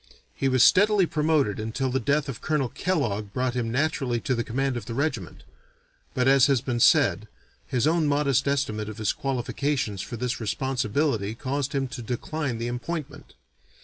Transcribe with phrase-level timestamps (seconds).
[0.33, 4.43] He was steadily promoted until the death of Colonel Kellogg brought him naturally to the
[4.43, 5.43] command of the regiment;
[6.15, 7.27] but, as has been said,
[7.67, 12.67] his own modest estimate of his qualifications for this responsibility caused him to decline the
[12.67, 13.35] appointment.